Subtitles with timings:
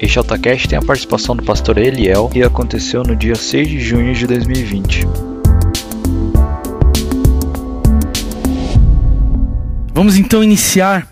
[0.00, 4.14] Este AltaCast tem a participação do pastor Eliel e aconteceu no dia 6 de junho
[4.14, 5.04] de 2020.
[9.92, 11.04] Vamos então iniciar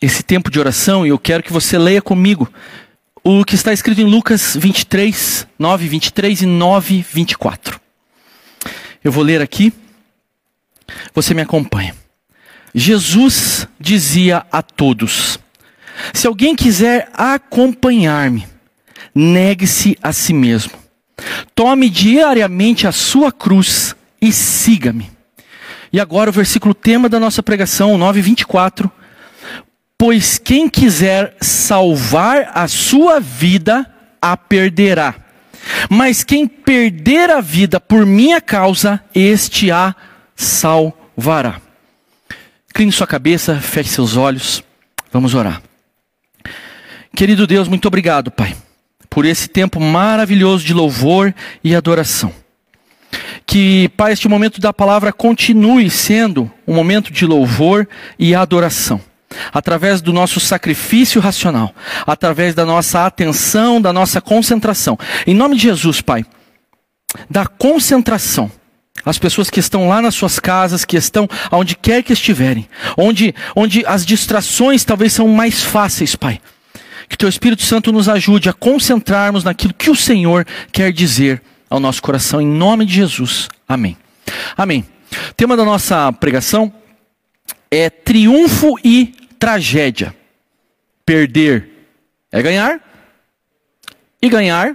[0.00, 2.52] esse tempo de oração e eu quero que você leia comigo
[3.22, 7.80] o que está escrito em Lucas 23, 9, 23 e 9, 24.
[9.04, 9.72] Eu vou ler aqui,
[11.14, 11.94] você me acompanha.
[12.74, 15.38] Jesus dizia a todos:
[16.12, 18.46] Se alguém quiser acompanhar-me,
[19.14, 20.72] negue-se a si mesmo.
[21.54, 25.10] Tome diariamente a sua cruz e siga-me.
[25.92, 28.90] E agora o versículo tema da nossa pregação, 9:24.
[29.98, 33.86] Pois quem quiser salvar a sua vida,
[34.20, 35.14] a perderá.
[35.88, 39.94] Mas quem perder a vida por minha causa, este a
[40.34, 41.60] salvará.
[42.74, 44.64] Cline sua cabeça, feche seus olhos.
[45.12, 45.62] Vamos orar.
[47.14, 48.56] Querido Deus, muito obrigado, Pai,
[49.10, 52.32] por esse tempo maravilhoso de louvor e adoração.
[53.46, 57.86] Que, Pai, este momento da palavra continue sendo um momento de louvor
[58.18, 59.00] e adoração.
[59.52, 61.74] Através do nosso sacrifício racional,
[62.06, 64.98] através da nossa atenção, da nossa concentração.
[65.26, 66.24] Em nome de Jesus, Pai,
[67.28, 68.50] da concentração
[69.04, 73.34] as pessoas que estão lá nas suas casas, que estão aonde quer que estiverem, onde,
[73.56, 76.40] onde as distrações talvez são mais fáceis, Pai.
[77.12, 81.78] Que Teu Espírito Santo nos ajude a concentrarmos naquilo que o Senhor quer dizer ao
[81.78, 83.50] nosso coração, em nome de Jesus.
[83.68, 83.98] Amém.
[84.56, 84.86] Amém.
[85.28, 86.72] O tema da nossa pregação
[87.70, 90.16] é triunfo e tragédia.
[91.04, 91.68] Perder
[92.32, 92.80] é ganhar,
[94.22, 94.74] e ganhar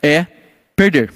[0.00, 0.28] é
[0.76, 1.12] perder.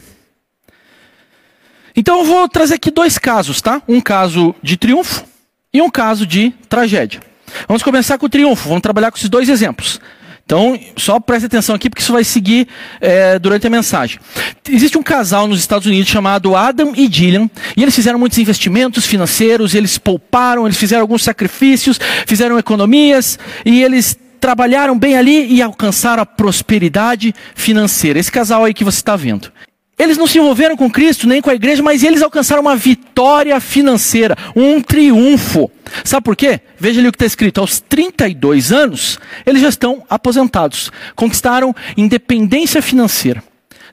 [1.94, 3.80] Então eu vou trazer aqui dois casos, tá?
[3.86, 5.24] Um caso de triunfo
[5.72, 7.20] e um caso de tragédia.
[7.66, 10.00] Vamos começar com o triunfo, vamos trabalhar com esses dois exemplos.
[10.48, 12.66] Então, só preste atenção aqui, porque isso vai seguir
[13.02, 14.18] é, durante a mensagem.
[14.66, 19.04] Existe um casal nos Estados Unidos chamado Adam e Gillian, e eles fizeram muitos investimentos
[19.04, 25.60] financeiros, eles pouparam, eles fizeram alguns sacrifícios, fizeram economias, e eles trabalharam bem ali e
[25.60, 28.18] alcançaram a prosperidade financeira.
[28.18, 29.52] Esse casal aí que você está vendo.
[29.98, 33.58] Eles não se envolveram com Cristo nem com a igreja, mas eles alcançaram uma vitória
[33.58, 35.70] financeira, um triunfo.
[36.04, 36.60] Sabe por quê?
[36.78, 42.80] Veja ali o que está escrito: aos 32 anos, eles já estão aposentados, conquistaram independência
[42.80, 43.42] financeira,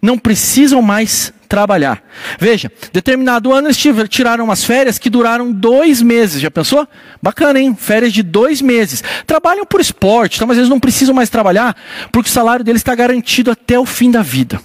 [0.01, 2.03] não precisam mais trabalhar.
[2.39, 3.77] Veja, determinado ano eles
[4.09, 6.41] tiraram umas férias que duraram dois meses.
[6.41, 6.87] Já pensou?
[7.21, 7.75] Bacana, hein?
[7.75, 9.03] Férias de dois meses.
[9.25, 10.45] Trabalham por esporte, tá?
[10.45, 11.75] mas eles não precisam mais trabalhar,
[12.11, 14.59] porque o salário deles está garantido até o fim da vida.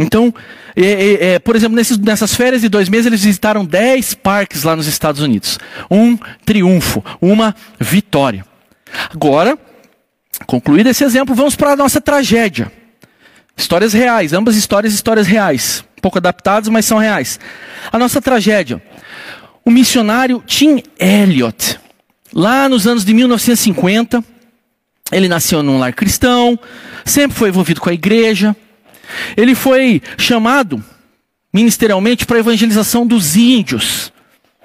[0.00, 0.34] Então,
[0.74, 4.62] é, é, é, por exemplo, nesses, nessas férias de dois meses, eles visitaram dez parques
[4.62, 5.58] lá nos Estados Unidos.
[5.90, 8.46] Um triunfo, uma vitória.
[9.12, 9.58] Agora,
[10.46, 12.72] concluído esse exemplo, vamos para a nossa tragédia.
[13.54, 15.84] Histórias reais, ambas histórias, histórias reais.
[16.00, 17.38] Pouco adaptadas, mas são reais.
[17.92, 18.82] A nossa tragédia.
[19.62, 21.78] O missionário Tim Elliot,
[22.32, 24.24] lá nos anos de 1950,
[25.12, 26.58] ele nasceu num lar cristão,
[27.04, 28.56] sempre foi envolvido com a igreja.
[29.36, 30.82] Ele foi chamado
[31.52, 34.12] ministerialmente para a evangelização dos índios,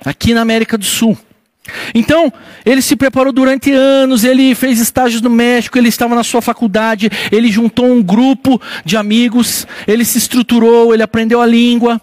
[0.06, 1.18] aqui na América do Sul.
[1.96, 2.32] Então,
[2.64, 7.10] ele se preparou durante anos, ele fez estágios no México, ele estava na sua faculdade,
[7.32, 12.00] ele juntou um grupo de amigos, ele se estruturou, ele aprendeu a língua,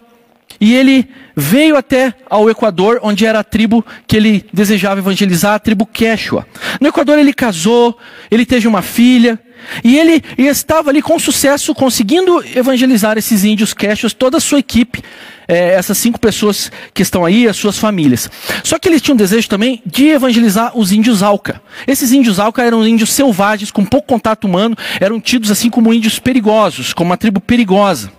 [0.59, 5.59] e ele veio até ao Equador, onde era a tribo que ele desejava evangelizar, a
[5.59, 6.45] tribo Quechua.
[6.79, 7.97] No Equador ele casou,
[8.29, 9.39] ele teve uma filha,
[9.83, 15.01] e ele estava ali com sucesso, conseguindo evangelizar esses índios Quechuas, toda a sua equipe,
[15.47, 18.29] é, essas cinco pessoas que estão aí, as suas famílias.
[18.63, 21.61] Só que eles tinham desejo também de evangelizar os índios Alca.
[21.85, 26.19] Esses índios Alca eram índios selvagens, com pouco contato humano, eram tidos assim como índios
[26.19, 28.11] perigosos, como uma tribo perigosa.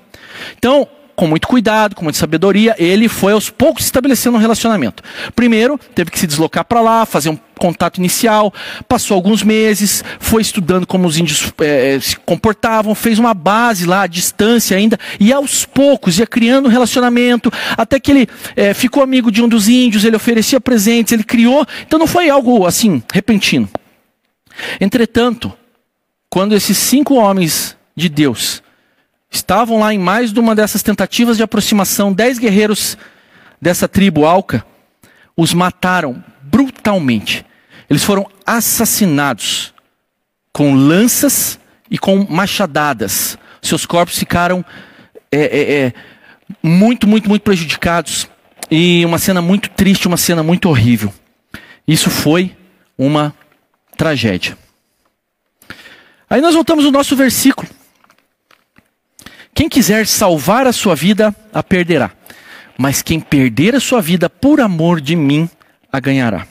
[0.59, 5.03] Então, com muito cuidado, com muita sabedoria, ele foi aos poucos estabelecendo um relacionamento.
[5.35, 8.53] Primeiro, teve que se deslocar para lá, fazer um contato inicial,
[8.89, 14.03] passou alguns meses, foi estudando como os índios é, se comportavam, fez uma base lá,
[14.03, 19.03] à distância ainda, e aos poucos ia criando um relacionamento, até que ele é, ficou
[19.03, 23.03] amigo de um dos índios, ele oferecia presentes, ele criou, então não foi algo assim,
[23.13, 23.69] repentino.
[24.81, 25.53] Entretanto,
[26.29, 28.63] quando esses cinco homens de Deus
[29.31, 32.97] estavam lá em mais de uma dessas tentativas de aproximação, dez guerreiros
[33.61, 34.65] dessa tribo Alca
[35.37, 36.23] os mataram
[36.55, 37.45] brutalmente.
[37.91, 39.75] Eles foram assassinados
[40.53, 41.59] com lanças
[41.91, 43.37] e com machadadas.
[43.61, 44.65] Seus corpos ficaram
[45.33, 45.93] é, é, é,
[46.63, 48.29] muito, muito, muito prejudicados.
[48.71, 51.13] E uma cena muito triste, uma cena muito horrível.
[51.89, 52.57] Isso foi
[52.97, 53.35] uma
[53.97, 54.57] tragédia.
[56.31, 57.69] Aí nós voltamos ao nosso versículo.
[59.53, 62.13] Quem quiser salvar a sua vida, a perderá.
[62.79, 65.49] Mas quem perder a sua vida por amor de mim,
[65.95, 66.45] a ganhará.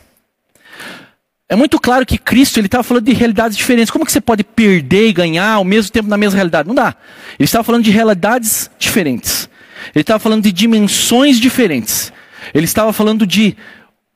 [1.50, 3.92] É muito claro que Cristo ele estava falando de realidades diferentes.
[3.92, 6.66] Como que você pode perder e ganhar ao mesmo tempo na mesma realidade?
[6.66, 6.96] Não dá.
[7.38, 9.50] Ele estava falando de realidades diferentes.
[9.94, 12.14] Ele estava falando de dimensões diferentes.
[12.54, 13.58] Ele estava falando de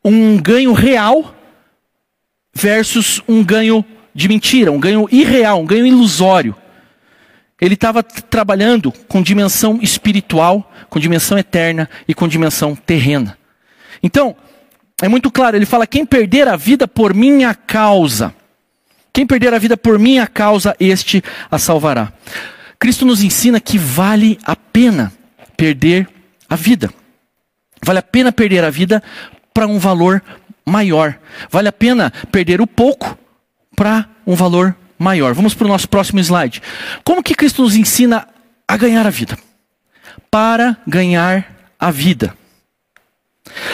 [0.04, 1.36] um ganho real
[2.56, 3.84] versus um ganho
[4.16, 6.56] de mentira, um ganho irreal, um ganho ilusório.
[7.60, 13.38] Ele estava trabalhando com dimensão espiritual, com dimensão eterna e com dimensão terrena.
[14.02, 14.36] Então,
[15.02, 18.34] é muito claro, ele fala: quem perder a vida por minha causa,
[19.14, 22.12] quem perder a vida por minha causa, este a salvará.
[22.80, 25.12] Cristo nos ensina que vale a pena
[25.56, 26.08] perder
[26.50, 26.92] a vida.
[27.84, 29.04] Vale a pena perder a vida
[29.54, 30.22] para um valor
[30.66, 31.18] maior.
[31.50, 33.18] Vale a pena perder o pouco
[33.76, 35.34] para um valor maior.
[35.34, 36.62] Vamos para o nosso próximo slide.
[37.04, 38.28] Como que Cristo nos ensina
[38.68, 39.38] a ganhar a vida?
[40.30, 42.36] Para ganhar a vida.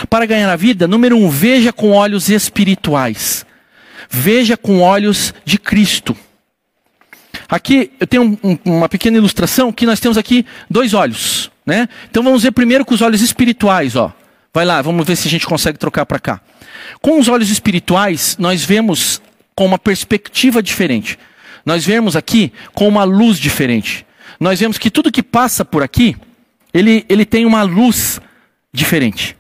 [0.09, 3.45] Para ganhar a vida, número um, veja com olhos espirituais.
[4.09, 6.15] Veja com olhos de Cristo.
[7.49, 11.87] Aqui eu tenho um, uma pequena ilustração que nós temos aqui dois olhos, né?
[12.09, 14.13] Então vamos ver primeiro com os olhos espirituais, ó.
[14.53, 16.41] Vai lá, vamos ver se a gente consegue trocar para cá.
[17.01, 19.21] Com os olhos espirituais, nós vemos
[19.55, 21.17] com uma perspectiva diferente.
[21.65, 24.05] Nós vemos aqui com uma luz diferente.
[24.39, 26.15] Nós vemos que tudo que passa por aqui,
[26.73, 28.19] ele, ele tem uma luz
[28.71, 29.35] diferente.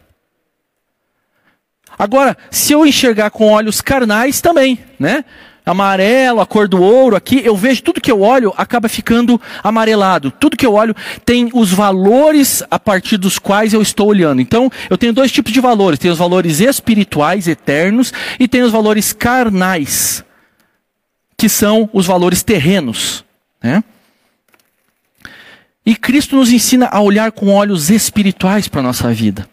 [1.97, 5.23] Agora, se eu enxergar com olhos carnais também, né?
[5.65, 10.31] amarelo, a cor do ouro aqui, eu vejo tudo que eu olho acaba ficando amarelado.
[10.31, 10.95] Tudo que eu olho
[11.25, 14.41] tem os valores a partir dos quais eu estou olhando.
[14.41, 18.71] Então, eu tenho dois tipos de valores: tem os valores espirituais, eternos, e tem os
[18.71, 20.23] valores carnais,
[21.37, 23.23] que são os valores terrenos.
[23.61, 23.83] Né?
[25.85, 29.52] E Cristo nos ensina a olhar com olhos espirituais para a nossa vida.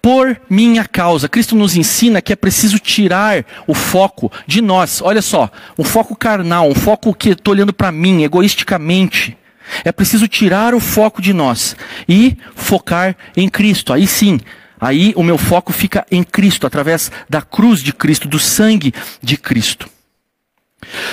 [0.00, 5.00] Por minha causa, Cristo nos ensina que é preciso tirar o foco de nós.
[5.02, 9.36] Olha só, um foco carnal, um foco que estou olhando para mim, egoisticamente.
[9.84, 11.76] É preciso tirar o foco de nós
[12.08, 13.92] e focar em Cristo.
[13.92, 14.40] Aí sim,
[14.80, 19.36] aí o meu foco fica em Cristo, através da cruz de Cristo, do sangue de
[19.36, 19.88] Cristo.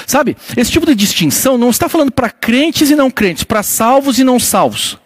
[0.05, 4.19] Sabe, esse tipo de distinção não está falando para crentes e não crentes, para salvos
[4.19, 4.97] e não salvos.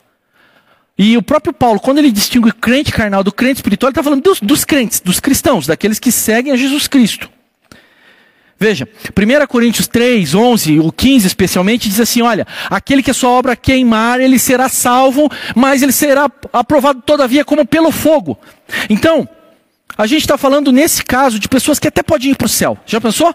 [1.01, 4.22] E o próprio Paulo, quando ele distingue crente carnal do crente espiritual, ele está falando
[4.22, 7.30] dos, dos crentes, dos cristãos, daqueles que seguem a Jesus Cristo.
[8.60, 8.86] Veja,
[9.18, 13.56] 1 Coríntios 3, 11, o 15 especialmente, diz assim: olha, aquele que a sua obra
[13.56, 18.38] queimar, ele será salvo, mas ele será aprovado todavia como pelo fogo.
[18.90, 19.25] Então,
[19.98, 22.78] a gente está falando nesse caso de pessoas que até podem ir para o céu.
[22.86, 23.34] Já pensou?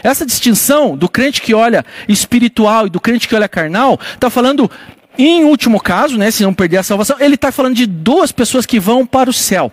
[0.00, 4.70] Essa distinção do crente que olha espiritual e do crente que olha carnal, está falando
[5.16, 8.66] em último caso, né, se não perder a salvação, ele está falando de duas pessoas
[8.66, 9.72] que vão para o céu.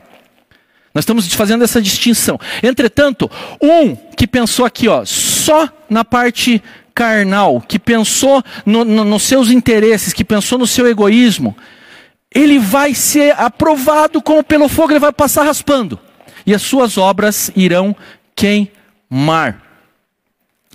[0.93, 2.39] Nós estamos fazendo essa distinção.
[2.61, 6.61] Entretanto, um que pensou aqui, ó, só na parte
[6.93, 11.55] carnal, que pensou no, no, nos seus interesses, que pensou no seu egoísmo,
[12.33, 15.99] ele vai ser aprovado como pelo fogo, ele vai passar raspando.
[16.45, 17.95] E as suas obras irão
[18.35, 19.61] queimar.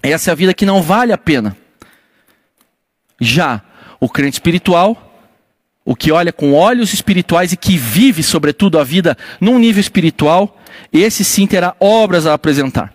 [0.02, 1.56] Essa é a vida que não vale a pena.
[3.20, 3.62] Já
[4.06, 4.96] o crente espiritual,
[5.84, 10.58] o que olha com olhos espirituais e que vive, sobretudo, a vida num nível espiritual,
[10.92, 12.92] esse sim terá obras a apresentar.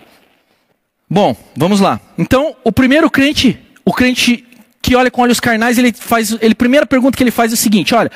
[1.09, 1.99] Bom, vamos lá.
[2.17, 4.45] Então, o primeiro crente, o crente
[4.81, 7.57] que olha com olhos carnais, ele faz, ele primeira pergunta que ele faz é o
[7.57, 8.09] seguinte: olha,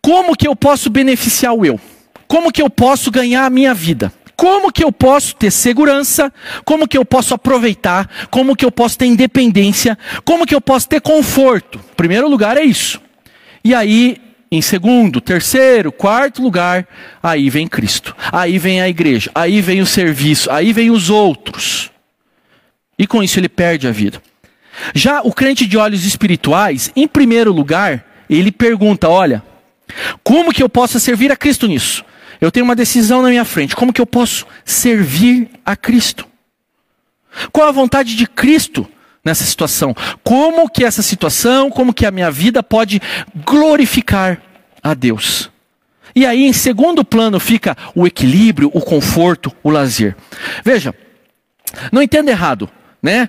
[0.00, 1.78] como que eu posso beneficiar o eu?
[2.26, 4.10] Como que eu posso ganhar a minha vida?
[4.34, 6.32] Como que eu posso ter segurança?
[6.64, 8.08] Como que eu posso aproveitar?
[8.30, 9.96] Como que eu posso ter independência?
[10.24, 11.83] Como que eu posso ter conforto?
[11.94, 13.00] Primeiro lugar é isso.
[13.64, 14.18] E aí,
[14.50, 16.86] em segundo, terceiro, quarto lugar,
[17.22, 18.14] aí vem Cristo.
[18.30, 19.30] Aí vem a igreja.
[19.34, 20.50] Aí vem o serviço.
[20.50, 21.90] Aí vem os outros.
[22.98, 24.22] E com isso ele perde a vida.
[24.94, 29.42] Já o crente de olhos espirituais, em primeiro lugar, ele pergunta: olha,
[30.22, 32.04] como que eu posso servir a Cristo nisso?
[32.40, 33.76] Eu tenho uma decisão na minha frente.
[33.76, 36.26] Como que eu posso servir a Cristo?
[37.50, 38.88] Qual a vontade de Cristo
[39.24, 39.94] nessa situação?
[40.22, 43.00] Como que essa situação, como que a minha vida pode
[43.44, 44.40] glorificar
[44.82, 45.50] a Deus?
[46.14, 50.16] E aí, em segundo plano, fica o equilíbrio, o conforto, o lazer.
[50.64, 50.94] Veja,
[51.90, 52.70] não entenda errado,
[53.02, 53.28] né?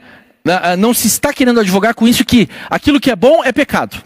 [0.77, 4.03] Não se está querendo advogar com isso que aquilo que é bom é pecado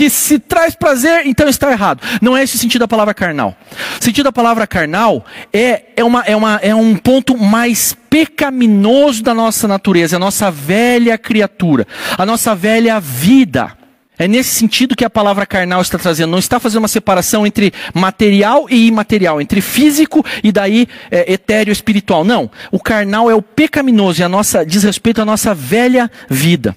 [0.00, 2.00] que se traz prazer, então está errado.
[2.22, 3.54] Não é esse o sentido da palavra carnal.
[4.00, 9.22] O sentido da palavra carnal é, é, uma, é, uma, é um ponto mais pecaminoso
[9.22, 13.76] da nossa natureza, a nossa velha criatura, a nossa velha vida.
[14.18, 16.30] É nesse sentido que a palavra carnal está trazendo.
[16.30, 21.72] Não está fazendo uma separação entre material e imaterial, entre físico e daí é, etéreo
[21.72, 22.24] espiritual.
[22.24, 22.50] Não.
[22.72, 26.74] O carnal é o pecaminoso e a nossa diz respeito à nossa velha vida.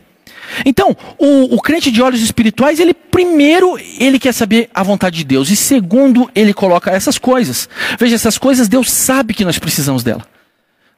[0.65, 5.23] Então, o, o, crente de olhos espirituais, ele primeiro, ele quer saber a vontade de
[5.23, 5.49] Deus.
[5.49, 7.69] E segundo, ele coloca essas coisas.
[7.99, 10.25] Veja, essas coisas Deus sabe que nós precisamos dela.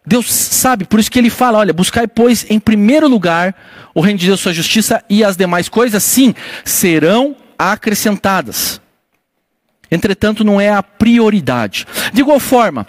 [0.06, 3.56] Deus sabe, por isso que ele fala: olha, buscai, pois, em primeiro lugar
[3.94, 8.80] o reino de Deus, sua justiça e as demais coisas, sim, serão acrescentadas.
[9.90, 11.86] Entretanto, não é a prioridade.
[12.14, 12.86] De igual forma,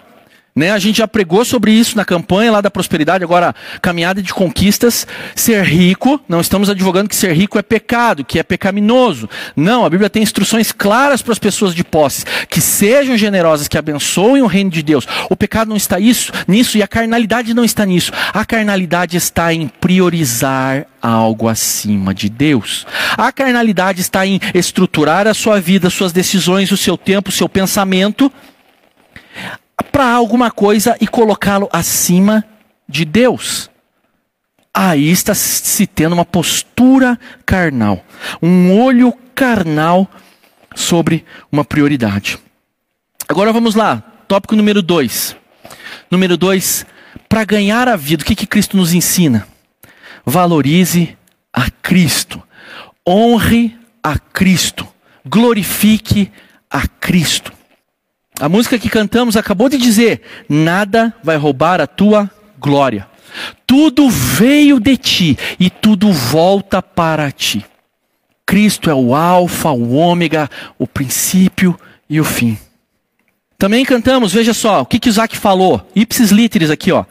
[0.57, 0.71] né?
[0.71, 5.05] A gente já pregou sobre isso na campanha lá da prosperidade, agora caminhada de conquistas.
[5.35, 9.29] Ser rico, não estamos advogando que ser rico é pecado, que é pecaminoso.
[9.55, 13.77] Não, a Bíblia tem instruções claras para as pessoas de posse, que sejam generosas, que
[13.77, 15.07] abençoem o reino de Deus.
[15.29, 18.11] O pecado não está isso, nisso e a carnalidade não está nisso.
[18.33, 22.87] A carnalidade está em priorizar algo acima de Deus.
[23.15, 27.47] A carnalidade está em estruturar a sua vida, suas decisões, o seu tempo, o seu
[27.47, 28.31] pensamento
[29.83, 32.43] para alguma coisa e colocá-lo acima
[32.87, 33.69] de Deus.
[34.73, 38.03] Aí está se tendo uma postura carnal,
[38.41, 40.09] um olho carnal
[40.75, 42.37] sobre uma prioridade.
[43.27, 45.35] Agora vamos lá, tópico número 2.
[46.11, 46.85] Número 2,
[47.27, 49.47] para ganhar a vida, o que, que Cristo nos ensina?
[50.25, 51.17] Valorize
[51.51, 52.41] a Cristo,
[53.07, 54.87] honre a Cristo,
[55.25, 56.31] glorifique
[56.69, 57.56] a Cristo.
[58.39, 62.29] A música que cantamos acabou de dizer: nada vai roubar a tua
[62.59, 63.07] glória.
[63.65, 67.65] Tudo veio de ti e tudo volta para ti.
[68.45, 71.77] Cristo é o Alfa, o Ômega, o princípio
[72.09, 72.57] e o fim.
[73.57, 77.03] Também cantamos, veja só, o que, que Isaac falou, ipsis literis aqui, ó.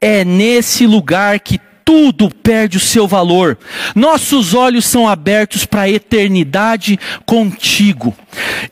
[0.00, 3.56] É nesse lugar que tudo perde o seu valor.
[3.94, 8.12] Nossos olhos são abertos para a eternidade contigo.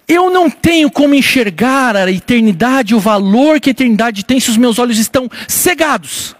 [0.08, 4.56] Eu não tenho como enxergar a eternidade, o valor que a eternidade tem, se os
[4.56, 6.34] meus olhos estão cegados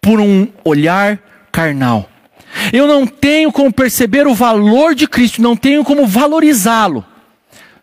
[0.00, 1.20] por um olhar
[1.52, 2.10] carnal.
[2.72, 7.04] Eu não tenho como perceber o valor de Cristo, não tenho como valorizá-lo,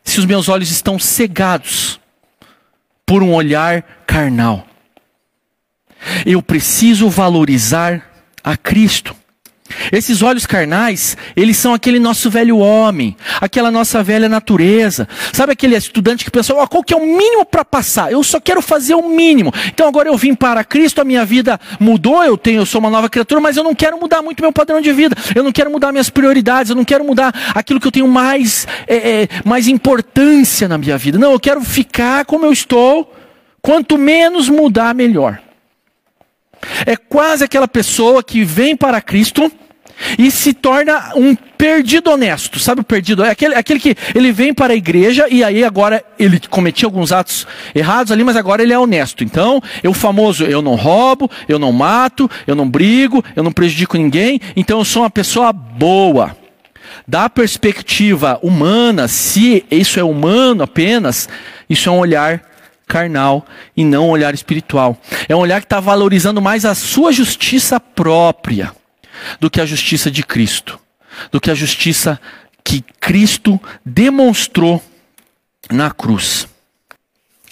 [0.03, 2.01] se os meus olhos estão cegados
[3.05, 4.67] por um olhar carnal.
[6.25, 8.01] Eu preciso valorizar
[8.43, 9.15] a Cristo.
[9.91, 15.07] Esses olhos carnais, eles são aquele nosso velho homem, aquela nossa velha natureza.
[15.33, 18.11] Sabe aquele estudante que pensa, oh, qual que é o mínimo para passar?
[18.11, 19.53] Eu só quero fazer o mínimo.
[19.67, 22.89] Então agora eu vim para Cristo, a minha vida mudou, eu tenho, eu sou uma
[22.89, 25.15] nova criatura, mas eu não quero mudar muito meu padrão de vida.
[25.35, 28.67] Eu não quero mudar minhas prioridades, eu não quero mudar aquilo que eu tenho mais,
[28.87, 31.17] é, é, mais importância na minha vida.
[31.17, 33.13] Não, eu quero ficar como eu estou.
[33.61, 35.41] Quanto menos mudar, melhor.
[36.85, 39.51] É quase aquela pessoa que vem para Cristo
[40.17, 42.59] e se torna um perdido honesto.
[42.59, 43.23] Sabe o perdido?
[43.23, 47.11] É aquele, aquele que ele vem para a igreja e aí agora ele cometia alguns
[47.11, 49.23] atos errados ali, mas agora ele é honesto.
[49.23, 53.97] Então, eu famoso, eu não roubo, eu não mato, eu não brigo, eu não prejudico
[53.97, 56.35] ninguém, então eu sou uma pessoa boa.
[57.07, 61.27] Da perspectiva humana, se isso é humano apenas,
[61.69, 62.41] isso é um olhar
[62.87, 64.97] carnal e não um olhar espiritual.
[65.27, 68.71] É um olhar que está valorizando mais a sua justiça própria
[69.39, 70.79] do que a justiça de Cristo,
[71.31, 72.19] do que a justiça
[72.63, 74.81] que Cristo demonstrou
[75.69, 76.47] na cruz.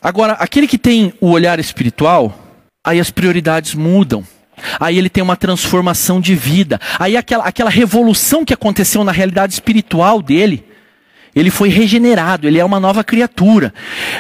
[0.02, 2.38] Agora, aquele que tem o olhar espiritual,
[2.84, 4.26] aí as prioridades mudam.
[4.80, 6.80] Aí ele tem uma transformação de vida.
[6.98, 10.64] Aí aquela, aquela revolução que aconteceu na realidade espiritual dele,
[11.36, 13.74] ele foi regenerado, ele é uma nova criatura.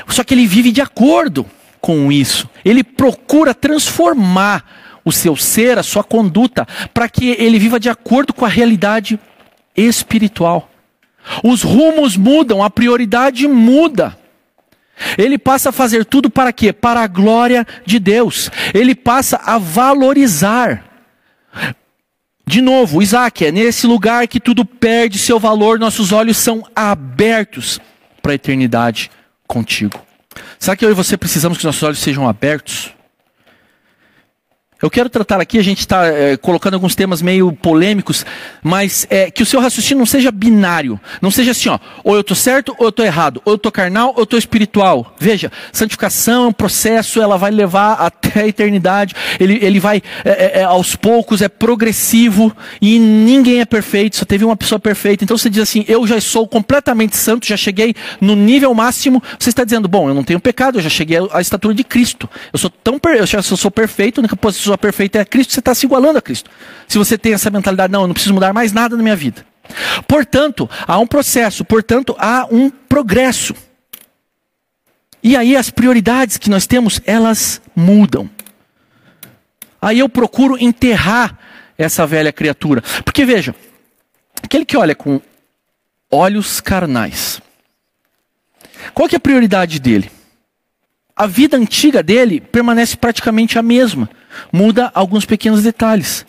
[0.07, 1.45] Só que ele vive de acordo
[1.79, 2.49] com isso.
[2.63, 4.65] Ele procura transformar
[5.05, 9.19] o seu ser, a sua conduta, para que ele viva de acordo com a realidade
[9.77, 10.69] espiritual.
[11.43, 14.17] Os rumos mudam, a prioridade muda.
[15.17, 16.73] Ele passa a fazer tudo para quê?
[16.73, 18.49] Para a glória de Deus.
[18.73, 20.83] Ele passa a valorizar
[22.47, 27.79] de novo, Isaac, é nesse lugar que tudo perde seu valor, nossos olhos são abertos
[28.21, 29.09] para a eternidade
[29.47, 29.99] contigo.
[30.59, 32.93] Sabe que eu e você precisamos que nossos olhos sejam abertos?
[34.85, 38.23] Eu quero tratar aqui, a gente está é, colocando alguns temas meio polêmicos,
[38.61, 40.99] mas é, que o seu raciocínio não seja binário.
[41.19, 43.41] Não seja assim, ó, ou eu estou certo ou eu estou errado.
[43.45, 45.15] Ou eu estou carnal ou eu estou espiritual.
[45.17, 49.15] Veja, santificação é um processo, ela vai levar até a eternidade.
[49.39, 54.55] Ele, ele vai é, aos poucos, é progressivo e ninguém é perfeito, só teve uma
[54.55, 55.23] pessoa perfeita.
[55.23, 59.19] Então você diz assim, eu já sou completamente santo, já cheguei no nível máximo.
[59.39, 62.29] Você está dizendo, bom, eu não tenho pecado, eu já cheguei à estatura de Cristo.
[62.53, 65.59] Eu sou tão eu já sou perfeito, a única posição pessoa perfeita é Cristo, você
[65.59, 66.49] está se igualando a Cristo.
[66.87, 69.45] Se você tem essa mentalidade, não, eu não preciso mudar mais nada na minha vida.
[70.07, 73.55] Portanto, há um processo, portanto, há um progresso.
[75.23, 78.29] E aí as prioridades que nós temos, elas mudam.
[79.81, 81.37] Aí eu procuro enterrar
[81.77, 82.83] essa velha criatura.
[83.03, 83.55] Porque veja,
[84.41, 85.19] aquele que olha com
[86.11, 87.41] olhos carnais,
[88.93, 90.11] qual que é a prioridade dele?
[91.15, 94.09] A vida antiga dele permanece praticamente a mesma
[94.51, 96.25] muda alguns pequenos detalhes.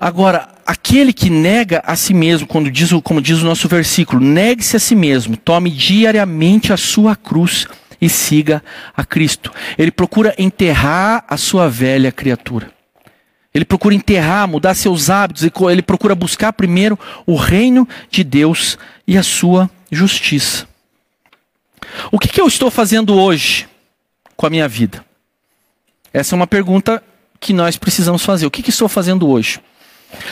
[0.00, 4.76] Agora, aquele que nega a si mesmo, quando diz, como diz o nosso versículo, negue-se
[4.76, 7.66] a si mesmo, tome diariamente a sua cruz
[8.00, 8.62] e siga
[8.96, 9.52] a Cristo.
[9.76, 12.70] Ele procura enterrar a sua velha criatura.
[13.52, 19.18] Ele procura enterrar, mudar seus hábitos, ele procura buscar primeiro o reino de Deus e
[19.18, 20.66] a sua justiça.
[22.10, 23.68] O que, que eu estou fazendo hoje
[24.36, 25.04] com a minha vida?
[26.12, 27.02] Essa é uma pergunta
[27.38, 28.46] que nós precisamos fazer.
[28.46, 29.60] O que, que estou fazendo hoje?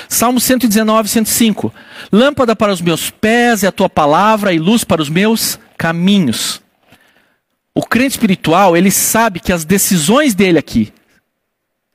[0.09, 1.73] Salmo 119, 105.
[2.13, 6.61] Lâmpada para os meus pés é a tua palavra e luz para os meus caminhos.
[7.75, 10.93] O crente espiritual, ele sabe que as decisões dele aqui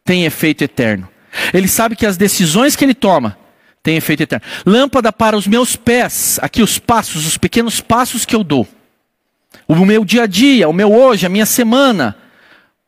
[0.06, 1.10] têm efeito eterno.
[1.54, 3.38] Ele sabe que as decisões que ele toma
[3.82, 4.46] têm efeito eterno.
[4.66, 8.66] Lâmpada para os meus pés, aqui os passos, os pequenos passos que eu dou.
[9.68, 12.16] O meu dia a dia, o meu hoje, a minha semana,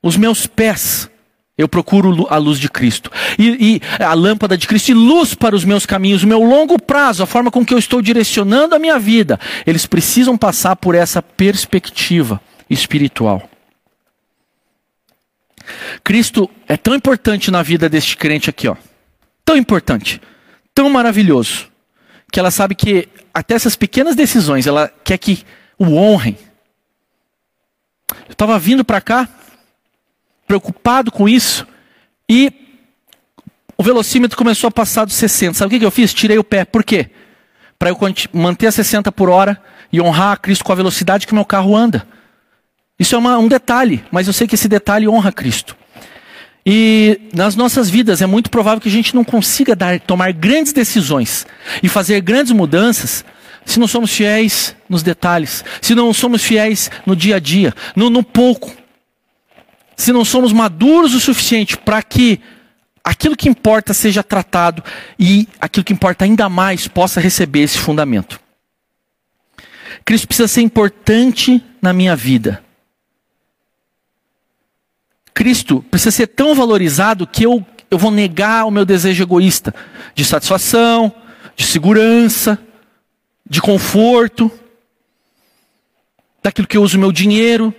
[0.05, 1.09] os meus pés,
[1.57, 3.11] eu procuro a luz de Cristo.
[3.39, 6.79] E, e, a lâmpada de Cristo e luz para os meus caminhos, o meu longo
[6.79, 9.39] prazo, a forma com que eu estou direcionando a minha vida.
[9.65, 13.49] Eles precisam passar por essa perspectiva espiritual.
[16.03, 18.75] Cristo é tão importante na vida deste crente aqui, ó.
[19.43, 20.21] Tão importante,
[20.71, 21.67] tão maravilhoso,
[22.31, 25.43] que ela sabe que até essas pequenas decisões, ela quer que
[25.79, 26.37] o honrem.
[28.27, 29.27] Eu estava vindo para cá,
[30.47, 31.67] preocupado com isso,
[32.29, 32.51] e
[33.77, 35.53] o velocímetro começou a passar dos 60.
[35.55, 36.13] Sabe o que, eu fiz?
[36.13, 36.63] Tirei o pé.
[36.65, 37.09] Por quê?
[37.77, 37.97] Para eu
[38.33, 41.45] manter a 60 por hora e honrar a Cristo com a velocidade que o meu
[41.45, 42.07] carro anda.
[42.97, 45.75] Isso é uma, um detalhe, mas eu sei que esse detalhe honra Cristo.
[46.65, 50.71] E nas nossas vidas é muito provável que a gente não consiga dar, tomar grandes
[50.71, 51.45] decisões
[51.83, 53.23] e fazer grandes mudanças
[53.65, 58.09] se não somos fiéis nos detalhes, se não somos fiéis no dia a dia, no,
[58.09, 58.71] no pouco
[59.95, 62.39] se não somos maduros o suficiente para que
[63.03, 64.83] aquilo que importa seja tratado
[65.19, 68.39] e aquilo que importa ainda mais possa receber esse fundamento.
[70.03, 72.63] Cristo precisa ser importante na minha vida.
[75.33, 79.73] Cristo precisa ser tão valorizado que eu, eu vou negar o meu desejo egoísta
[80.15, 81.13] de satisfação,
[81.55, 82.57] de segurança,
[83.47, 84.51] de conforto,
[86.41, 87.73] daquilo que eu uso o meu dinheiro,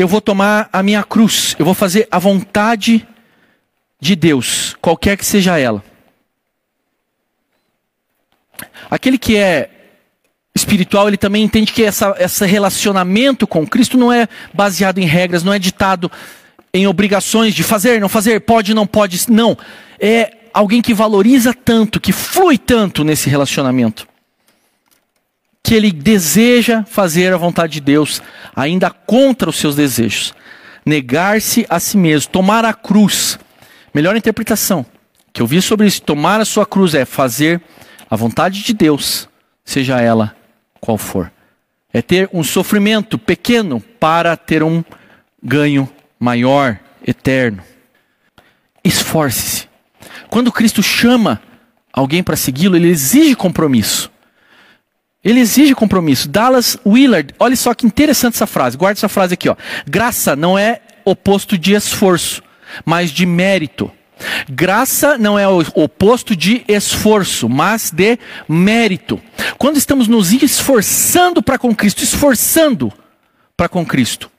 [0.00, 3.06] eu vou tomar a minha cruz, eu vou fazer a vontade
[4.00, 5.84] de Deus, qualquer que seja ela.
[8.90, 9.70] Aquele que é
[10.54, 15.42] espiritual, ele também entende que essa, esse relacionamento com Cristo não é baseado em regras,
[15.42, 16.10] não é ditado
[16.72, 19.56] em obrigações de fazer, não fazer, pode, não pode, não.
[19.98, 24.09] É alguém que valoriza tanto, que flui tanto nesse relacionamento
[25.70, 28.20] que ele deseja fazer a vontade de Deus,
[28.56, 30.34] ainda contra os seus desejos.
[30.84, 33.38] Negar-se a si mesmo, tomar a cruz.
[33.94, 34.84] Melhor interpretação
[35.32, 37.62] que eu vi sobre isso, tomar a sua cruz é fazer
[38.10, 39.28] a vontade de Deus,
[39.64, 40.34] seja ela
[40.80, 41.30] qual for.
[41.92, 44.82] É ter um sofrimento pequeno para ter um
[45.40, 47.62] ganho maior, eterno.
[48.82, 49.68] Esforce-se.
[50.28, 51.40] Quando Cristo chama
[51.92, 54.10] alguém para segui-lo, ele exige compromisso.
[55.22, 56.28] Ele exige compromisso.
[56.28, 58.76] Dallas Willard, olha só que interessante essa frase.
[58.76, 59.56] Guarda essa frase aqui, ó.
[59.86, 62.42] Graça não é oposto de esforço,
[62.84, 63.90] mas de mérito.
[64.48, 69.20] Graça não é o oposto de esforço, mas de mérito.
[69.58, 72.92] Quando estamos nos esforçando para com Cristo, esforçando
[73.56, 74.30] para com Cristo.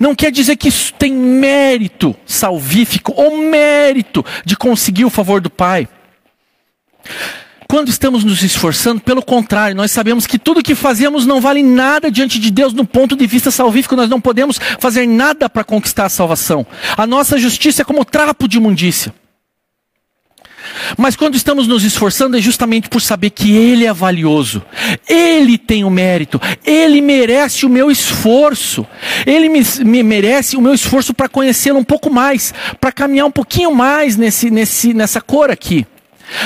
[0.00, 5.50] Não quer dizer que isso tem mérito salvífico ou mérito de conseguir o favor do
[5.50, 5.88] Pai.
[7.72, 12.10] Quando estamos nos esforçando, pelo contrário, nós sabemos que tudo que fazemos não vale nada
[12.10, 16.04] diante de Deus no ponto de vista salvífico, nós não podemos fazer nada para conquistar
[16.04, 16.66] a salvação.
[16.98, 19.14] A nossa justiça é como trapo de imundícia.
[20.98, 24.62] Mas quando estamos nos esforçando é justamente por saber que Ele é valioso,
[25.08, 28.86] Ele tem o mérito, Ele merece o meu esforço,
[29.26, 33.32] Ele me, me merece o meu esforço para conhecê-lo um pouco mais, para caminhar um
[33.32, 35.86] pouquinho mais nesse, nesse, nessa cor aqui,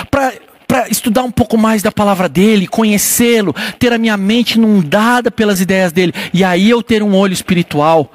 [0.08, 0.45] para
[0.76, 5.58] para estudar um pouco mais da palavra dele, conhecê-lo, ter a minha mente inundada pelas
[5.58, 8.12] ideias dele, e aí eu ter um olho espiritual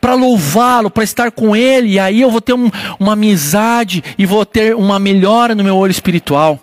[0.00, 4.26] para louvá-lo, para estar com Ele, e aí eu vou ter um, uma amizade e
[4.26, 6.58] vou ter uma melhora no meu olho espiritual.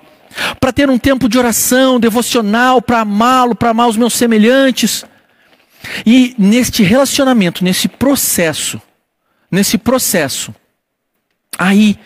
[0.59, 5.05] Para ter um tempo de oração, devocional, para amá-lo, para amar os meus semelhantes.
[6.05, 8.81] E neste relacionamento, nesse processo,
[9.49, 10.53] nesse processo,
[11.57, 11.97] aí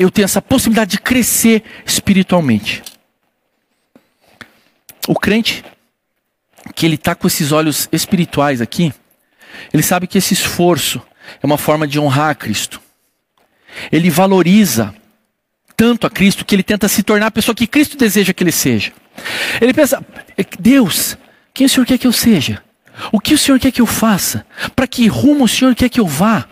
[0.00, 2.82] eu tenho essa possibilidade de crescer espiritualmente.
[5.06, 5.62] O crente,
[6.74, 8.94] que ele está com esses olhos espirituais aqui,
[9.70, 11.02] ele sabe que esse esforço
[11.42, 12.80] é uma forma de honrar a Cristo.
[13.92, 14.94] Ele valoriza
[15.76, 18.52] tanto a Cristo que ele tenta se tornar a pessoa que Cristo deseja que ele
[18.52, 18.92] seja.
[19.60, 20.02] Ele pensa:
[20.58, 21.18] Deus,
[21.52, 22.62] quem o Senhor quer que eu seja?
[23.12, 24.46] O que o Senhor quer que eu faça?
[24.74, 26.48] Para que rumo o Senhor quer que eu vá?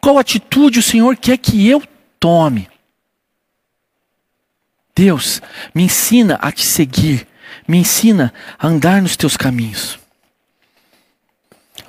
[0.00, 1.82] Qual atitude o Senhor quer que eu
[2.20, 2.68] tome?
[4.94, 5.40] Deus,
[5.74, 7.26] me ensina a te seguir,
[7.66, 9.98] me ensina a andar nos teus caminhos.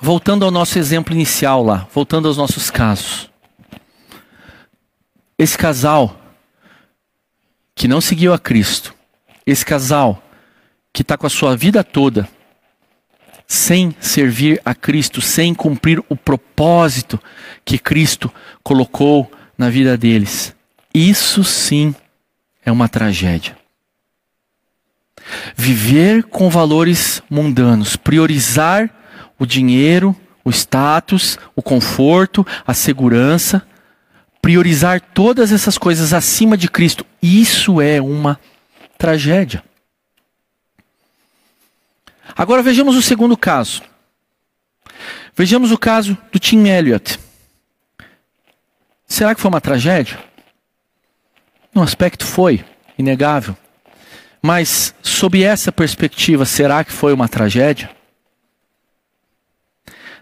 [0.00, 3.30] Voltando ao nosso exemplo inicial lá, voltando aos nossos casos.
[5.38, 6.18] Esse casal
[7.74, 8.94] que não seguiu a Cristo,
[9.46, 10.22] esse casal
[10.92, 12.28] que está com a sua vida toda
[13.46, 17.20] sem servir a Cristo, sem cumprir o propósito
[17.66, 19.30] que Cristo colocou
[19.62, 20.52] na vida deles.
[20.92, 21.94] Isso sim
[22.64, 23.56] é uma tragédia.
[25.54, 28.90] Viver com valores mundanos, priorizar
[29.38, 33.62] o dinheiro, o status, o conforto, a segurança,
[34.40, 37.06] priorizar todas essas coisas acima de Cristo.
[37.22, 38.40] Isso é uma
[38.98, 39.62] tragédia.
[42.36, 43.80] Agora vejamos o segundo caso.
[45.36, 47.16] Vejamos o caso do Tim Elliott.
[49.12, 50.18] Será que foi uma tragédia?
[51.74, 52.64] No aspecto foi,
[52.96, 53.54] inegável.
[54.40, 57.90] Mas, sob essa perspectiva, será que foi uma tragédia?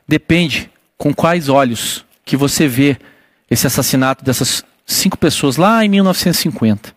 [0.09, 2.98] Depende com quais olhos que você vê
[3.48, 6.92] esse assassinato dessas cinco pessoas lá em 1950.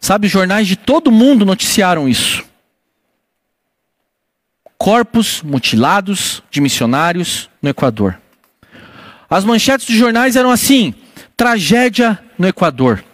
[0.00, 2.44] Sabe, jornais de todo mundo noticiaram isso.
[4.76, 8.20] Corpos mutilados de missionários no Equador.
[9.28, 10.94] As manchetes dos jornais eram assim:
[11.36, 13.04] tragédia no Equador.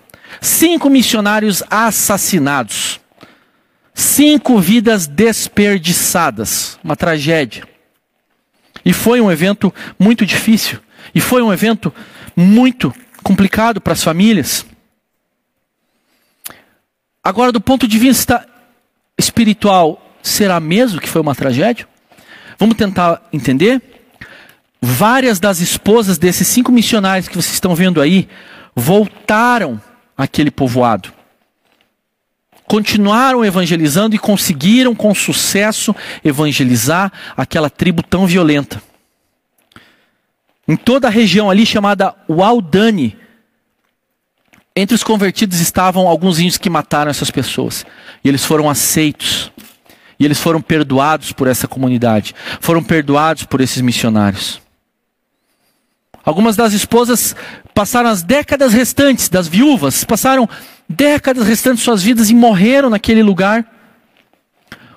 [0.41, 3.01] Cinco missionários assassinados.
[3.95, 6.79] Cinco vidas desperdiçadas.
[6.83, 7.65] Uma tragédia.
[8.85, 10.81] E foi um evento muito difícil.
[11.15, 11.93] E foi um evento
[12.35, 14.67] muito complicado para as famílias.
[17.23, 18.47] Agora, do ponto de vista
[19.17, 21.87] espiritual, será mesmo que foi uma tragédia?
[22.59, 23.81] Vamos tentar entender?
[24.83, 28.29] Várias das esposas desses cinco missionários que vocês estão vendo aí
[28.75, 29.81] voltaram
[30.17, 31.13] àquele povoado
[32.73, 38.83] continuaram evangelizando e conseguiram com sucesso evangelizar aquela tribo tão violenta.
[40.67, 43.15] Em toda a região ali chamada Waldani,
[44.75, 47.85] entre os convertidos estavam alguns índios que mataram essas pessoas.
[48.25, 49.53] E eles foram aceitos.
[50.19, 52.35] E eles foram perdoados por essa comunidade.
[52.59, 54.63] Foram perdoados por esses missionários.
[56.25, 57.35] Algumas das esposas
[57.75, 60.49] passaram as décadas restantes, das viúvas, passaram
[60.89, 63.67] décadas restantes de suas vidas e morreram naquele lugar.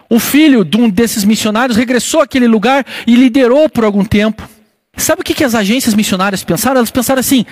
[0.09, 4.47] O filho de um desses missionários regressou àquele lugar e liderou por algum tempo.
[4.95, 6.77] Sabe o que, que as agências missionárias pensaram?
[6.77, 7.45] Elas pensaram assim: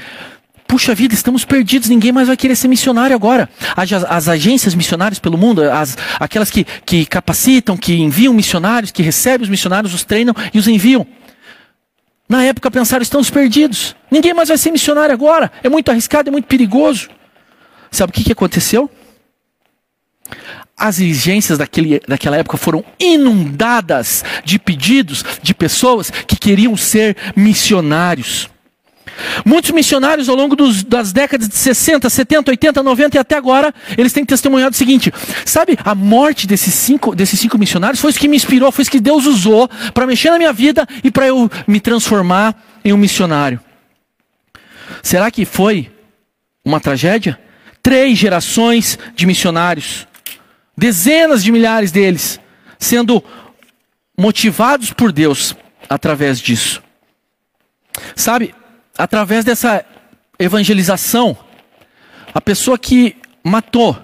[0.68, 3.50] puxa vida, estamos perdidos, ninguém mais vai querer ser missionário agora.
[3.76, 9.02] As, as agências missionárias pelo mundo, as, aquelas que, que capacitam, que enviam missionários, que
[9.02, 11.06] recebem os missionários, os treinam e os enviam.
[12.28, 13.96] Na época pensaram, estamos perdidos.
[14.10, 15.52] Ninguém mais vai ser missionário agora.
[15.64, 17.10] É muito arriscado, é muito perigoso.
[17.92, 18.90] Sabe o que, que aconteceu?
[20.76, 28.50] As exigências daquele, daquela época foram inundadas de pedidos de pessoas que queriam ser missionários.
[29.46, 33.74] Muitos missionários ao longo dos, das décadas de 60, 70, 80, 90 e até agora,
[33.98, 35.12] eles têm testemunhado o seguinte:
[35.46, 38.92] sabe, a morte desses cinco, desses cinco missionários foi isso que me inspirou, foi isso
[38.92, 42.98] que Deus usou para mexer na minha vida e para eu me transformar em um
[42.98, 43.60] missionário.
[45.02, 45.92] Será que foi
[46.64, 47.40] uma tragédia?
[47.82, 50.08] Três gerações de missionários,
[50.78, 52.40] dezenas de milhares deles,
[52.80, 53.24] sendo
[54.18, 55.56] motivados por Deus
[55.90, 56.82] através disso.
[58.16, 58.56] Sabe,
[58.98, 59.86] através dessa
[60.38, 61.38] evangelização,
[62.34, 63.98] a pessoa que matou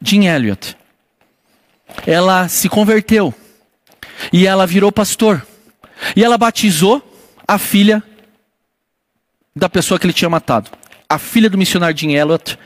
[0.00, 0.76] Jim Elliot,
[2.06, 3.32] ela se converteu
[4.32, 5.46] e ela virou pastor.
[6.14, 7.02] E ela batizou
[7.46, 8.02] a filha
[9.54, 10.70] da pessoa que ele tinha matado.
[11.08, 12.58] A filha do missionário Jim Elliot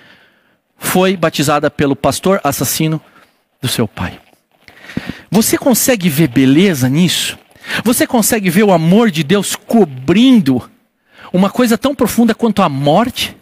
[0.76, 3.00] foi batizada pelo pastor assassino
[3.60, 4.18] do seu pai.
[5.30, 7.38] Você consegue ver beleza nisso?
[7.84, 10.68] Você consegue ver o amor de Deus cobrindo
[11.32, 13.36] uma coisa tão profunda quanto a morte?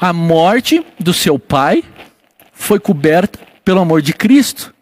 [0.00, 1.84] A morte do seu pai
[2.52, 4.74] foi coberta pelo amor de Cristo.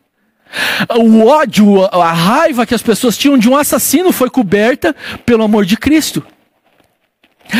[0.98, 5.64] O ódio, a raiva que as pessoas tinham de um assassino foi coberta pelo amor
[5.64, 6.24] de Cristo.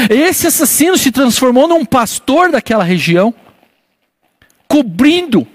[0.09, 3.35] Esse assassino se transformou num pastor daquela região,
[4.67, 5.47] cobrindo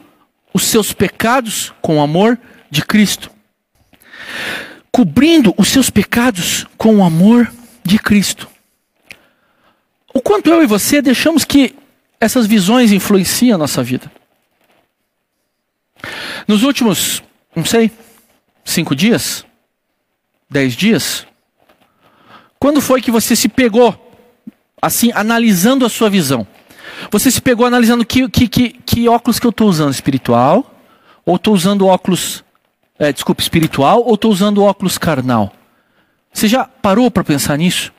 [0.54, 3.32] os seus pecados com o amor de Cristo.
[4.92, 7.52] Cobrindo os seus pecados com o amor
[7.84, 8.48] de Cristo.
[10.16, 11.76] O quanto eu e você deixamos que
[12.22, 14.10] essas visões influenciem a nossa vida.
[16.48, 17.22] Nos últimos,
[17.54, 17.92] não sei,
[18.64, 19.46] cinco dias?
[20.50, 21.28] Dez dias?
[22.58, 23.94] Quando foi que você se pegou,
[24.82, 26.48] assim, analisando a sua visão?
[27.12, 29.92] Você se pegou analisando que, que, que, que óculos que eu estou usando?
[29.92, 30.74] Espiritual?
[31.26, 32.42] Ou estou usando óculos,
[32.98, 34.02] é, desculpa, espiritual?
[34.06, 35.52] Ou estou usando óculos carnal?
[36.32, 37.94] Você já parou para pensar nisso?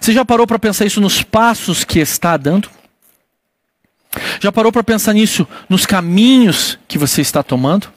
[0.00, 2.70] Você já parou para pensar isso nos passos que está dando?
[4.40, 7.92] Já parou para pensar nisso nos caminhos que você está tomando?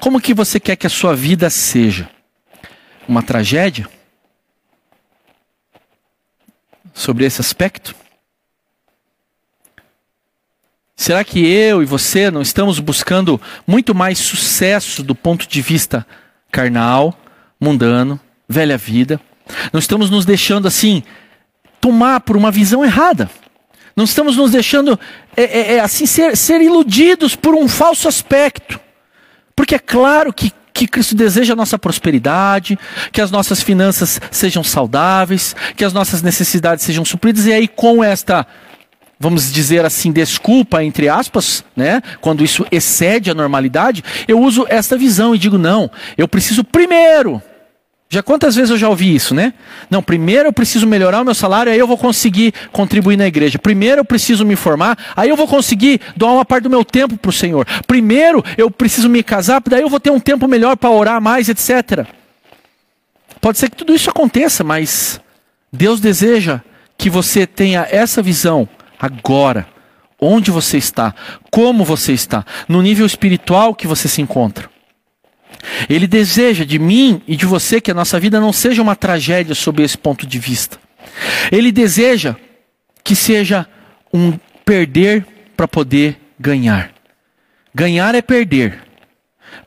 [0.00, 2.08] Como que você quer que a sua vida seja?
[3.06, 3.88] Uma tragédia?
[6.92, 7.94] Sobre esse aspecto?
[10.96, 16.06] Será que eu e você não estamos buscando muito mais sucesso do ponto de vista
[16.50, 17.18] carnal,
[17.58, 19.20] mundano, velha vida?
[19.72, 21.02] Não estamos nos deixando assim
[21.80, 23.28] tomar por uma visão errada.
[23.94, 24.98] Não estamos nos deixando
[25.36, 28.80] é, é, é, assim ser, ser iludidos por um falso aspecto.
[29.54, 32.78] Porque é claro que, que Cristo deseja a nossa prosperidade,
[33.10, 38.02] que as nossas finanças sejam saudáveis, que as nossas necessidades sejam supridas, e aí com
[38.02, 38.46] esta,
[39.20, 42.00] vamos dizer assim, desculpa, entre aspas, né?
[42.20, 47.42] Quando isso excede a normalidade, eu uso esta visão e digo, não, eu preciso primeiro
[48.12, 49.54] já quantas vezes eu já ouvi isso, né?
[49.88, 53.58] Não, primeiro eu preciso melhorar o meu salário, aí eu vou conseguir contribuir na igreja.
[53.58, 57.16] Primeiro eu preciso me formar, aí eu vou conseguir doar uma parte do meu tempo
[57.16, 57.66] para o Senhor.
[57.86, 61.48] Primeiro eu preciso me casar, daí eu vou ter um tempo melhor para orar mais,
[61.48, 62.06] etc.
[63.40, 65.18] Pode ser que tudo isso aconteça, mas
[65.72, 66.60] Deus deseja
[66.98, 68.68] que você tenha essa visão
[69.00, 69.66] agora.
[70.20, 71.14] Onde você está,
[71.50, 74.71] como você está, no nível espiritual que você se encontra.
[75.88, 79.54] Ele deseja de mim e de você que a nossa vida não seja uma tragédia
[79.54, 80.78] sob esse ponto de vista.
[81.50, 82.36] Ele deseja
[83.04, 83.66] que seja
[84.12, 86.92] um perder para poder ganhar.
[87.74, 88.80] Ganhar é perder.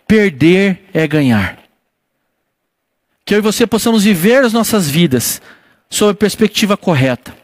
[0.08, 1.58] Perder é ganhar.
[3.26, 5.42] Que eu e você possamos viver as nossas vidas
[5.90, 7.36] sob a perspectiva correta.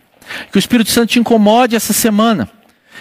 [0.51, 2.49] Que o Espírito Santo te incomode essa semana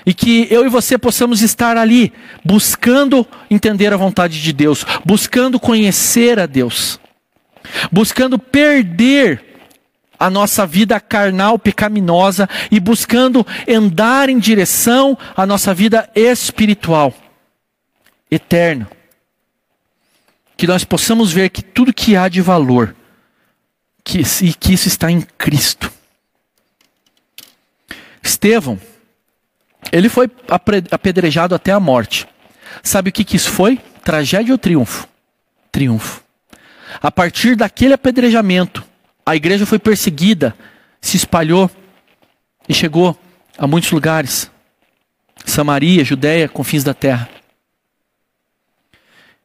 [0.04, 2.12] e que eu e você possamos estar ali,
[2.44, 6.98] buscando entender a vontade de Deus, buscando conhecer a Deus,
[7.90, 9.50] buscando perder
[10.20, 17.14] a nossa vida carnal pecaminosa e buscando andar em direção à nossa vida espiritual,
[18.30, 18.86] eterna.
[20.58, 22.94] Que nós possamos ver que tudo que há de valor,
[24.04, 25.90] que, e que isso está em Cristo.
[28.22, 28.78] Estevão,
[29.92, 30.30] ele foi
[30.90, 32.26] apedrejado até a morte.
[32.82, 33.78] Sabe o que, que isso foi?
[34.04, 35.08] Tragédia ou triunfo?
[35.72, 36.22] Triunfo.
[37.00, 38.84] A partir daquele apedrejamento,
[39.24, 40.54] a igreja foi perseguida,
[41.00, 41.70] se espalhou
[42.68, 43.18] e chegou
[43.58, 44.50] a muitos lugares.
[45.44, 47.28] Samaria, Judéia, confins da terra.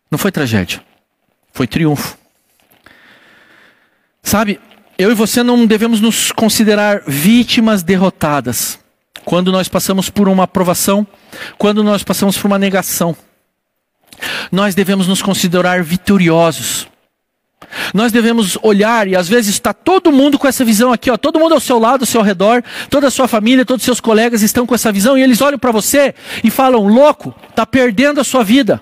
[0.10, 0.81] Não foi tragédia,
[1.51, 2.17] foi triunfo.
[4.21, 4.60] Sabe,
[4.97, 8.79] eu e você não devemos nos considerar vítimas derrotadas
[9.25, 11.05] quando nós passamos por uma aprovação,
[11.57, 13.17] quando nós passamos por uma negação.
[14.51, 16.88] Nós devemos nos considerar vitoriosos.
[17.93, 21.39] Nós devemos olhar, e às vezes está todo mundo com essa visão aqui, ó, todo
[21.39, 24.43] mundo ao seu lado, ao seu redor, toda a sua família, todos os seus colegas
[24.43, 28.23] estão com essa visão, e eles olham para você e falam: louco, está perdendo a
[28.23, 28.81] sua vida,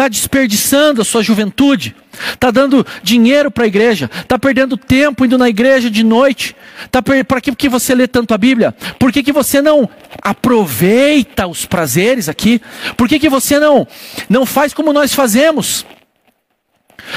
[0.00, 1.94] está desperdiçando a sua juventude,
[2.32, 6.56] está dando dinheiro para a igreja, está perdendo tempo indo na igreja de noite,
[6.90, 8.74] tá para que, que você lê tanto a Bíblia?
[8.98, 9.86] Por que, que você não
[10.22, 12.62] aproveita os prazeres aqui?
[12.96, 13.86] Por que, que você não,
[14.26, 15.84] não faz como nós fazemos?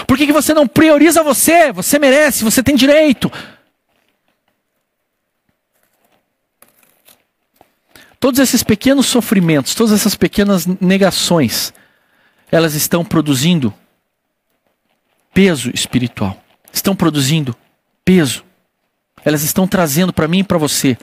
[0.05, 1.71] Por que, que você não prioriza você?
[1.71, 3.31] Você merece, você tem direito.
[8.19, 11.73] Todos esses pequenos sofrimentos, todas essas pequenas negações,
[12.53, 13.73] elas estão produzindo
[15.33, 16.39] peso espiritual.
[16.71, 17.55] Estão produzindo
[18.05, 18.45] peso.
[19.25, 20.95] Elas estão trazendo para mim e para você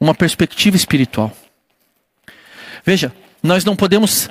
[0.00, 1.30] uma perspectiva espiritual.
[2.86, 4.30] Veja, nós não podemos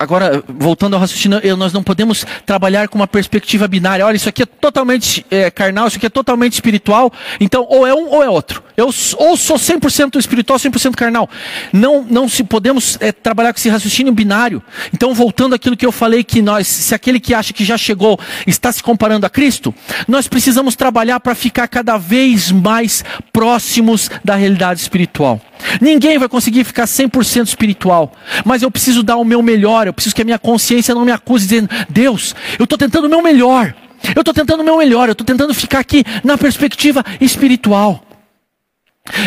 [0.00, 4.06] agora, voltando ao raciocínio, nós não podemos trabalhar com uma perspectiva binária.
[4.06, 7.12] Olha, isso aqui é totalmente é, carnal, isso aqui é totalmente espiritual.
[7.38, 8.62] Então, ou é um ou é outro.
[8.78, 11.28] Eu ou sou 100% espiritual, 100% carnal.
[11.70, 14.62] Não, não se podemos é, trabalhar com esse raciocínio binário.
[14.94, 18.18] Então, voltando àquilo que eu falei, que nós, se aquele que acha que já chegou
[18.46, 19.74] está se comparando a Cristo,
[20.08, 25.40] nós precisamos trabalhar para ficar cada vez mais próximos da realidade espiritual.
[25.80, 28.12] Ninguém vai conseguir ficar 100% espiritual,
[28.44, 31.12] mas eu preciso dar o meu melhor, eu preciso que a minha consciência não me
[31.12, 33.74] acuse dizendo: Deus, eu estou tentando o meu melhor,
[34.14, 38.04] eu estou tentando o meu melhor, eu estou tentando ficar aqui na perspectiva espiritual.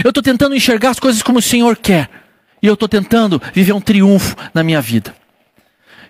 [0.03, 2.09] Eu estou tentando enxergar as coisas como o Senhor quer,
[2.61, 5.13] e eu estou tentando viver um triunfo na minha vida.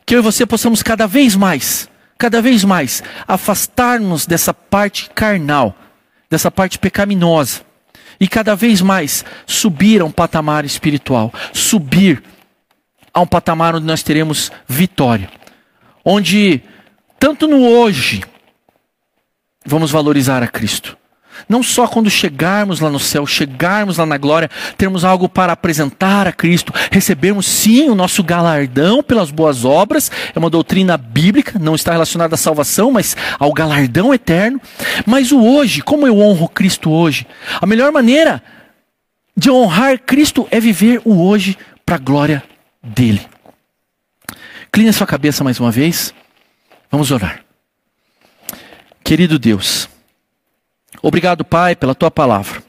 [0.05, 5.75] Que eu e você possamos cada vez mais, cada vez mais, afastar-nos dessa parte carnal,
[6.29, 7.61] dessa parte pecaminosa.
[8.19, 12.21] E cada vez mais subir a um patamar espiritual, subir
[13.13, 15.29] a um patamar onde nós teremos vitória,
[16.03, 16.61] onde
[17.19, 18.23] tanto no hoje
[19.65, 20.97] vamos valorizar a Cristo,
[21.47, 26.27] não só quando chegarmos lá no céu, chegarmos lá na glória, termos algo para apresentar
[26.27, 31.75] a Cristo, recebermos sim o nosso galardão pelas boas obras, é uma doutrina bíblica, não
[31.75, 34.61] está relacionada à salvação, mas ao galardão eterno.
[35.05, 37.27] Mas o hoje, como eu honro Cristo hoje?
[37.61, 38.41] A melhor maneira
[39.35, 42.43] de honrar Cristo é viver o hoje para a glória
[42.83, 43.25] dele.
[44.71, 46.13] Cline a sua cabeça mais uma vez.
[46.91, 47.43] Vamos orar.
[49.03, 49.89] Querido Deus,
[51.03, 52.63] Obrigado, Pai, pela tua palavra.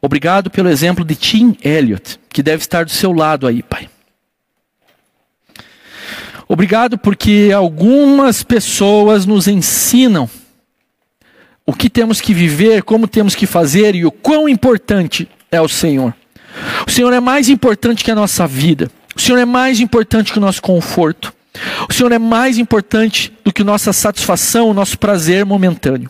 [0.00, 3.90] Obrigado pelo exemplo de Tim Elliott, que deve estar do seu lado aí, Pai.
[6.46, 10.30] Obrigado porque algumas pessoas nos ensinam
[11.66, 15.68] o que temos que viver, como temos que fazer e o quão importante é o
[15.68, 16.14] Senhor.
[16.86, 18.88] O Senhor é mais importante que a nossa vida.
[19.18, 21.34] O Senhor é mais importante que o nosso conforto.
[21.88, 26.08] O Senhor é mais importante do que nossa satisfação, o nosso prazer momentâneo.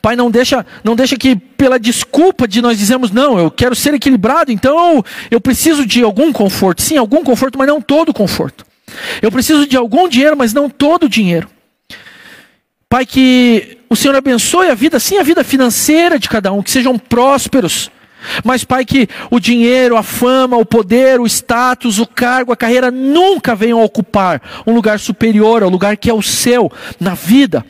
[0.00, 3.92] Pai, não deixa, não deixa que pela desculpa de nós dizemos não, eu quero ser
[3.92, 6.80] equilibrado, então eu preciso de algum conforto.
[6.80, 8.64] Sim, algum conforto, mas não todo conforto.
[9.20, 11.50] Eu preciso de algum dinheiro, mas não todo dinheiro.
[12.88, 16.70] Pai, que o Senhor abençoe a vida, sim, a vida financeira de cada um, que
[16.70, 17.90] sejam prósperos.
[18.44, 22.90] Mas, Pai, que o dinheiro, a fama, o poder, o status, o cargo, a carreira
[22.90, 27.64] nunca venham ocupar um lugar superior ao lugar que é o seu na vida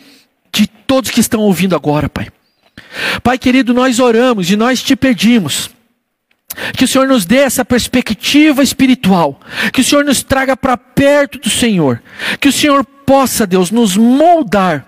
[0.52, 2.28] de todos que estão ouvindo agora, Pai.
[3.22, 5.70] Pai querido, nós oramos e nós te pedimos
[6.76, 9.38] que o Senhor nos dê essa perspectiva espiritual,
[9.72, 12.02] que o Senhor nos traga para perto do Senhor,
[12.40, 14.86] que o Senhor possa, Deus, nos moldar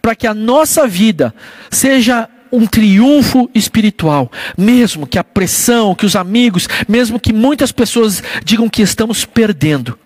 [0.00, 1.34] para que a nossa vida
[1.70, 8.22] seja um triunfo espiritual, mesmo que a pressão, que os amigos, mesmo que muitas pessoas
[8.44, 9.98] digam que estamos perdendo,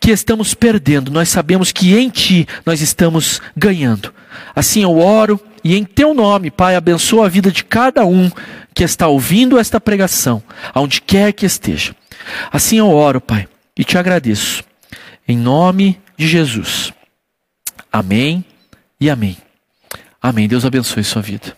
[0.00, 4.12] que estamos perdendo, nós sabemos que em Ti nós estamos ganhando.
[4.54, 8.30] Assim eu oro e em teu nome, Pai, abençoa a vida de cada um
[8.74, 10.42] que está ouvindo esta pregação,
[10.74, 11.94] aonde quer que esteja.
[12.52, 14.62] Assim eu oro, Pai, e te agradeço.
[15.26, 16.92] Em nome de Jesus.
[17.90, 18.44] Amém
[19.00, 19.36] e amém.
[20.20, 20.48] Amém.
[20.48, 21.56] Deus abençoe sua vida.